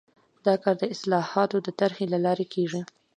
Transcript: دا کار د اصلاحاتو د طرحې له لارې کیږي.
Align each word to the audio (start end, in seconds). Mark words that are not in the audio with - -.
دا 0.45 0.53
کار 0.63 0.75
د 0.79 0.83
اصلاحاتو 0.95 1.57
د 1.63 1.69
طرحې 1.79 2.05
له 2.13 2.19
لارې 2.25 2.45
کیږي. 2.53 2.81